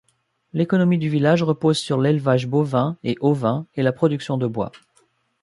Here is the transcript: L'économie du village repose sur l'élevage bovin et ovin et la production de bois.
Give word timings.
L'économie 0.53 0.97
du 0.97 1.09
village 1.09 1.43
repose 1.43 1.77
sur 1.77 2.01
l'élevage 2.01 2.47
bovin 2.47 2.97
et 3.03 3.17
ovin 3.21 3.67
et 3.75 3.83
la 3.83 3.91
production 3.91 4.35
de 4.39 4.47
bois. 4.47 4.71